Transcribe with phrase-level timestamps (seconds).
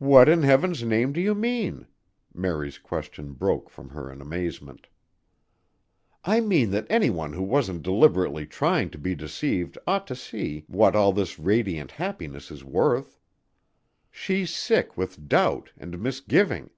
[0.00, 1.86] "What in heaven's name do you mean?"
[2.34, 4.88] Mary's question broke from her in amazement.
[6.24, 10.96] "I mean that anyone who wasn't deliberately trying to be deceived ought to see what
[10.96, 13.16] all this radiant happiness is worth.
[14.10, 16.70] She's sick with doubt and misgiving.